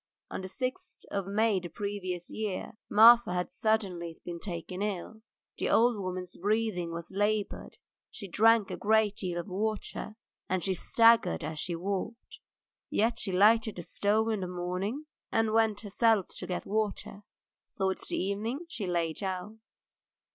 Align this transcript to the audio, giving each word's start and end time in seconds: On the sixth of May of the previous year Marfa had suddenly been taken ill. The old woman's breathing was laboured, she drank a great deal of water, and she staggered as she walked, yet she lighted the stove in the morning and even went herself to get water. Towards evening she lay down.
On 0.31 0.41
the 0.41 0.47
sixth 0.47 1.05
of 1.11 1.27
May 1.27 1.57
of 1.57 1.61
the 1.61 1.69
previous 1.69 2.31
year 2.31 2.71
Marfa 2.89 3.35
had 3.35 3.51
suddenly 3.51 4.19
been 4.25 4.39
taken 4.39 4.81
ill. 4.81 5.21
The 5.59 5.69
old 5.69 5.95
woman's 5.95 6.35
breathing 6.37 6.91
was 6.91 7.11
laboured, 7.11 7.77
she 8.09 8.27
drank 8.27 8.71
a 8.71 8.77
great 8.77 9.17
deal 9.17 9.39
of 9.39 9.47
water, 9.47 10.15
and 10.49 10.63
she 10.63 10.73
staggered 10.73 11.43
as 11.43 11.59
she 11.59 11.75
walked, 11.75 12.39
yet 12.89 13.19
she 13.19 13.31
lighted 13.31 13.75
the 13.75 13.83
stove 13.83 14.29
in 14.29 14.39
the 14.39 14.47
morning 14.47 15.05
and 15.31 15.45
even 15.45 15.53
went 15.53 15.81
herself 15.81 16.29
to 16.37 16.47
get 16.47 16.65
water. 16.65 17.21
Towards 17.77 18.11
evening 18.11 18.65
she 18.69 18.87
lay 18.87 19.13
down. 19.13 19.59